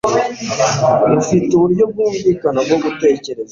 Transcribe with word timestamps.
Ufite 1.21 1.49
uburyo 1.55 1.83
bwumvikana 1.91 2.59
bwo 2.65 2.77
gutekereza. 2.83 3.49